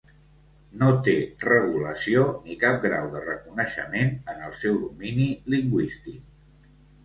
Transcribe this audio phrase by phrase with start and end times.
[0.83, 1.13] No té
[1.49, 6.77] regulació ni cap grau de reconeixement en el seu domini lingüístic.